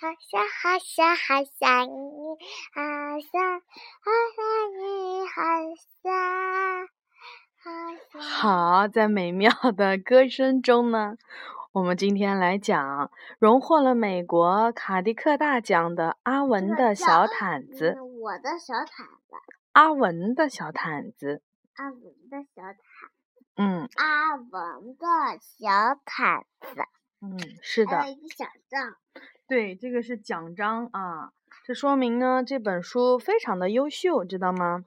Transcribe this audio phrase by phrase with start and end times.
[0.00, 1.92] 好想好想好想你，
[2.72, 2.80] 好
[3.20, 3.60] 想
[4.00, 4.40] 好想
[4.78, 5.34] 你，好
[6.02, 6.88] 想
[7.62, 7.68] 好
[8.10, 8.22] 想。
[8.22, 11.18] 好，在美妙的歌声中呢，
[11.72, 17.98] 我们今天来讲荣获了美国卡迪克大奖的阿文的小毯子。
[17.98, 19.36] 嗯我的小毯子，
[19.72, 21.42] 阿文的小毯子，
[21.74, 23.10] 阿文的小毯，
[23.56, 26.86] 嗯阿文的小毯子，
[27.20, 28.96] 嗯，是的还，有一个小账。
[29.50, 31.32] 对，这个是奖章啊，
[31.64, 34.84] 这说明呢这本书非常的优秀，知道吗？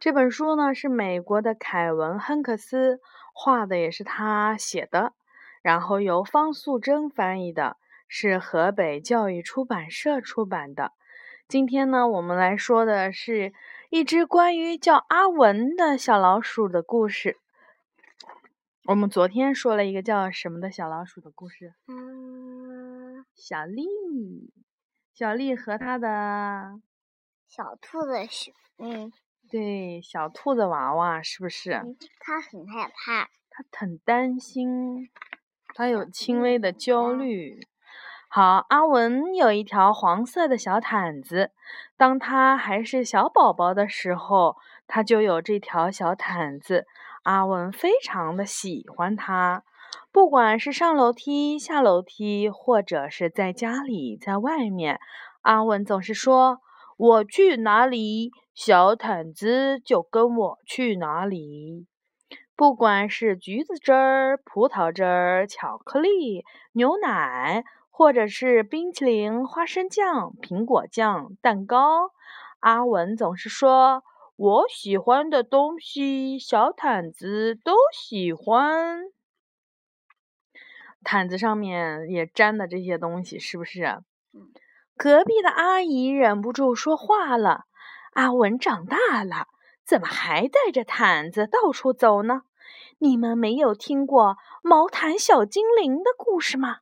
[0.00, 3.00] 这本书呢是美国的凯文·亨克斯
[3.34, 5.12] 画的，也是他写的，
[5.60, 7.76] 然后由方素珍翻译的，
[8.08, 10.92] 是河北教育出版社出版的。
[11.46, 13.52] 今天呢，我们来说的是
[13.90, 17.36] 一只关于叫阿文的小老鼠的故事。
[18.88, 21.74] 我们昨天说了一个叫什么的小老鼠的故事。
[21.88, 22.15] 嗯，
[23.36, 23.84] 小丽，
[25.14, 26.80] 小丽和她的
[27.46, 29.12] 小兔子是，嗯，
[29.50, 31.70] 对小兔子娃娃是不是？
[32.18, 33.28] 他很害怕。
[33.50, 35.08] 他很担心，
[35.74, 37.60] 他有轻微的焦虑。
[38.28, 41.52] 好，阿文有一条黄色的小毯子，
[41.96, 46.86] 当他还是小宝宝的时候，他就有这条小毯子。
[47.22, 49.64] 阿文非常的喜欢它，
[50.16, 54.98] 不管是上楼梯、下楼梯，或者是在家里、在外面，
[55.42, 56.60] 阿文总是说
[56.96, 61.86] ：“我去哪里，小毯子就跟我去哪里。”
[62.56, 72.10] 不管是橘子汁儿、葡萄汁儿、巧克力、牛奶，或者是冰淇淋、花生酱、苹果酱、蛋糕，
[72.60, 74.02] 阿文总是说
[74.36, 79.02] ：“我喜欢的东西，小毯子都喜欢。”
[81.06, 83.84] 毯子上面也粘的这些东西，是不是？
[84.34, 84.50] 嗯
[84.96, 87.66] 隔壁的阿姨忍不住说话了
[88.14, 89.46] ：“阿文长大了，
[89.84, 92.42] 怎么还带着毯子到处走呢？
[92.98, 96.78] 你们没有听过毛毯小精灵的故事吗？”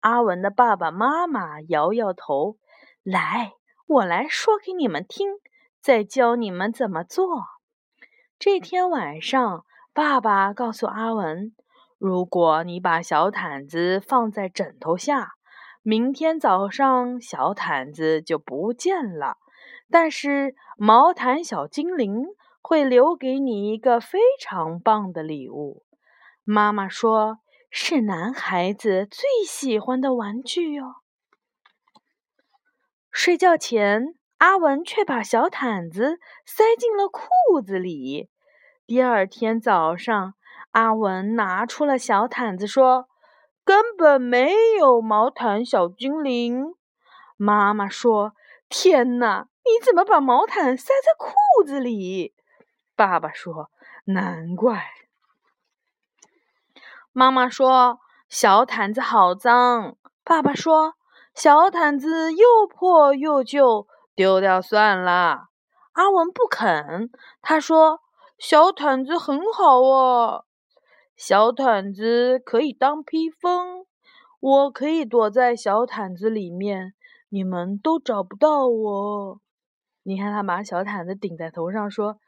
[0.00, 2.56] 阿文的爸爸妈妈摇摇头
[3.04, 3.52] ：“来，
[3.86, 5.28] 我来说给你们听，
[5.82, 7.44] 再教你们怎么做。”
[8.40, 11.54] 这天晚上，爸爸告诉阿文
[12.06, 15.36] ：“如果你把小毯子放在枕头下，
[15.80, 19.38] 明天早上小毯子就不见了。
[19.90, 22.26] 但是毛毯小精灵
[22.60, 25.82] 会留给你一个非常棒的礼物。”
[26.44, 27.38] 妈妈说
[27.72, 30.96] ：“是男孩子最喜欢的玩具哟。”
[33.10, 38.28] 睡觉前，阿文却把小毯子塞进了裤子里。
[38.86, 40.34] 第二天早上，
[40.74, 43.06] 阿文拿出了小毯子，说
[43.64, 46.74] ：“根本没有毛毯小精灵。”
[47.38, 48.32] 妈妈说
[48.68, 52.34] ：“天哪，你怎么把毛毯塞在裤子里？”
[52.96, 53.70] 爸爸说
[54.06, 54.84] ：“难怪。”
[57.14, 60.94] 妈妈说：“小毯子好脏。”爸爸说
[61.36, 63.86] ：“小毯子又破又旧，
[64.16, 65.50] 丢掉算了。”
[65.94, 68.00] 阿文不肯，他说
[68.38, 70.46] ：“小毯子很好哦，
[71.16, 73.86] 小毯子可以当披风，
[74.40, 76.94] 我可以躲在小毯子里面，
[77.28, 79.40] 你们都找不到我。”
[80.02, 82.18] 你看，他把小毯子顶在头上，说：“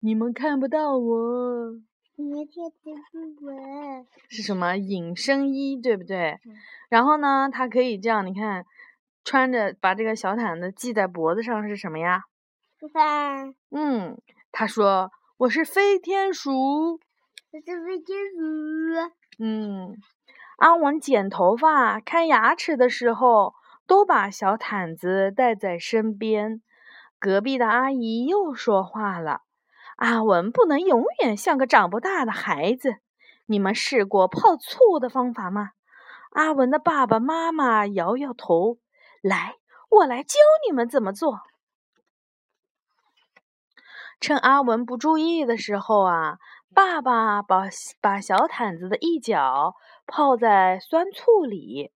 [0.00, 1.80] 你们看不到我。”
[2.16, 2.74] 你们贴的
[3.10, 4.06] 不稳。
[4.28, 6.38] 是什么隐身衣，对不对？
[6.44, 6.54] 嗯
[6.90, 8.66] 然后呢，它可以这样，你看，
[9.24, 12.24] 穿着把这个小毯子系在脖子上是什么呀？
[12.78, 14.20] 吃饭，嗯，
[14.52, 17.00] 他说我是飞天鼠。
[17.52, 19.44] 这是飞机鼠。
[19.44, 19.98] 嗯，
[20.56, 23.52] 阿文剪头发、看牙齿的时候，
[23.86, 26.62] 都把小毯子带在身边。
[27.18, 29.42] 隔壁的阿姨又说话了
[29.98, 32.94] ：“阿文不能永远像个长不大的孩子。
[33.44, 35.72] 你们试过泡醋的方法吗？”
[36.32, 38.78] 阿文的爸爸妈妈摇摇头
[39.20, 39.56] ：“来，
[39.90, 41.42] 我来教你们怎么做。”
[44.22, 46.38] 趁阿文不注意的时候啊，
[46.72, 47.64] 爸爸把
[48.00, 49.74] 把小毯子的一角
[50.06, 51.90] 泡在酸醋里。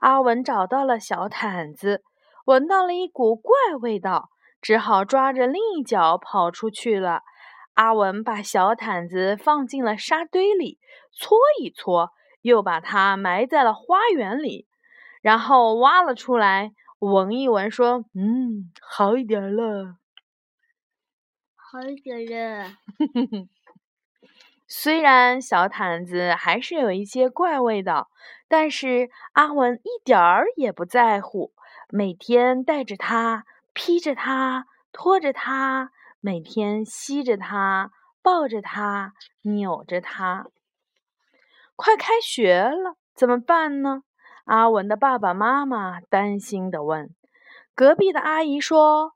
[0.00, 2.02] 阿文找到了小毯子，
[2.44, 4.28] 闻到了一股怪味道，
[4.60, 7.22] 只好抓着另一角跑出去了。
[7.72, 10.78] 阿文把小毯子放进了沙堆里，
[11.10, 12.10] 搓一搓，
[12.42, 14.66] 又把它埋在了花园里，
[15.22, 19.96] 然后挖了出来，闻一闻，说：“嗯，好一点了。”
[21.72, 22.72] 好一点了。
[24.66, 28.10] 虽然小毯子还是有一些怪味道，
[28.48, 31.52] 但是阿文一点儿也不在乎，
[31.88, 39.12] 每天带着它，披着它，拖着它，每天吸着它，抱着它，
[39.42, 40.48] 扭着它。
[41.76, 44.02] 快开学了，怎么办呢？
[44.46, 47.14] 阿文的爸爸妈妈担心地问。
[47.76, 49.12] 隔壁的阿姨说：“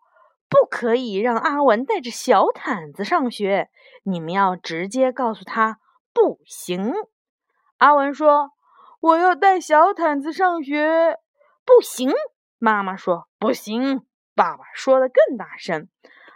[0.54, 3.70] 不可以让阿文带着小毯子上学，
[4.04, 5.80] 你们要直接告诉他
[6.12, 6.92] 不行。”
[7.78, 8.52] 阿文说
[9.00, 11.18] ：“我要带小毯子上学，
[11.64, 12.12] 不行。”
[12.58, 14.06] 妈妈说：“不行。”
[14.36, 15.88] 爸爸说的更大声。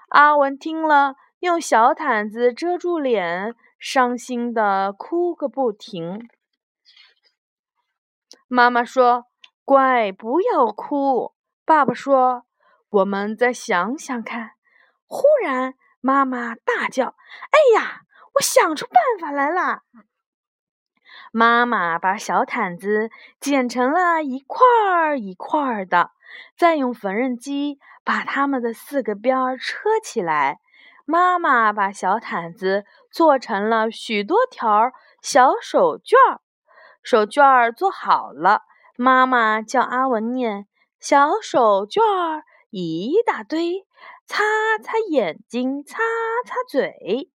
[0.09, 6.29] 阿文听了，用小毯子遮住脸，伤心的哭个不停。
[8.49, 9.27] 妈妈说
[9.65, 11.35] ：“乖，不要哭。”
[11.65, 12.45] 爸爸说
[12.91, 14.53] ：“我们再想想看。”
[15.07, 17.15] 忽然，妈妈大叫
[17.51, 18.03] ：“哎呀，
[18.35, 19.83] 我想出办法来了！”
[21.33, 26.11] 妈妈把小毯子剪成了一块儿一块儿的，
[26.57, 30.59] 再用缝纫机把它们的四个边儿车起来。
[31.05, 34.93] 妈妈把小毯子做成了许多条
[35.23, 36.41] 小手绢儿。
[37.03, 38.63] 手绢儿做好了，
[38.97, 40.67] 妈妈叫阿文念
[41.01, 43.87] 小手绢儿一大堆，
[44.27, 44.45] 擦
[44.83, 45.99] 擦眼睛，擦
[46.47, 47.31] 擦嘴。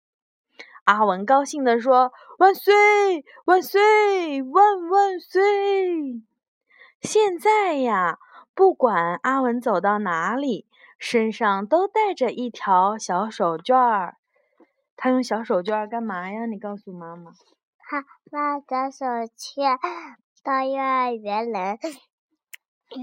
[0.84, 6.22] 阿文高兴地说：“万岁，万岁，万万岁！”
[7.02, 8.20] 现在呀，
[8.54, 10.68] 不管阿文走到哪里，
[11.00, 14.18] 身上都带着一条小手绢儿。
[14.96, 16.46] 他用小手绢儿干嘛呀？
[16.46, 17.32] 你告诉妈妈。
[17.80, 19.78] 他拿着手绢
[20.44, 21.80] 到幼儿园来，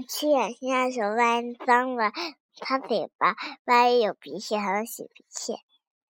[0.07, 2.11] 去眼下手万一脏了，
[2.59, 3.35] 他嘴巴
[3.65, 5.55] 万一有鼻血还能擤鼻涕。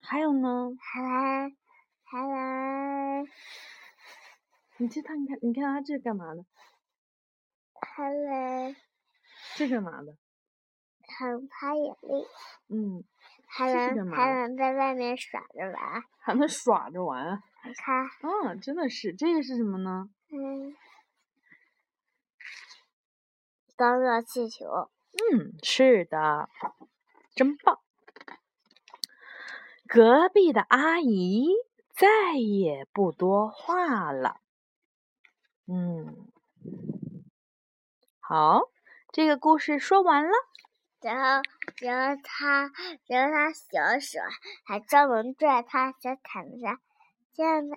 [0.01, 0.71] 还有呢？
[0.79, 1.55] 还能
[2.03, 3.27] 还能，
[4.77, 6.45] 你去看看，你看他这干嘛的？
[7.81, 8.75] 还能
[9.55, 10.15] 这干嘛的？
[11.07, 12.25] 还能擦眼泪。
[12.69, 13.03] 嗯，
[13.47, 16.03] 还能还能在外面耍着玩。
[16.19, 17.41] 还能耍着玩。
[17.65, 18.05] 你看。
[18.21, 20.09] 嗯，真的是，这个是什么呢？
[20.31, 20.75] 嗯，
[23.75, 24.89] 当热气球。
[25.11, 26.49] 嗯，是的，
[27.35, 27.79] 真棒。
[29.87, 31.49] 隔壁的阿姨
[31.91, 34.39] 再也不多话了。
[35.67, 36.27] 嗯，
[38.19, 38.61] 好，
[39.11, 40.31] 这个故事说完了。
[40.99, 41.41] 然后，
[41.79, 42.71] 然后他，
[43.07, 44.19] 然后他小手
[44.63, 46.79] 还专门拽他小毯子上，
[47.33, 47.75] 这样的。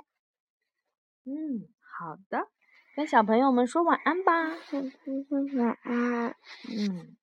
[1.25, 2.49] 嗯，好的，
[2.97, 4.33] 跟小朋友们说晚安吧。
[5.59, 6.35] 晚安。
[6.71, 7.15] 嗯。